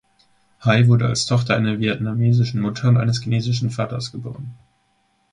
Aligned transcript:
Hai 0.61 0.87
wurde 0.87 1.05
als 1.05 1.27
Tochter 1.27 1.55
einer 1.55 1.77
vietnamesischen 1.77 2.59
Mutter 2.59 2.89
und 2.89 2.97
eines 2.97 3.21
chinesischen 3.21 3.69
Vaters 3.69 4.11
geboren. 4.11 4.55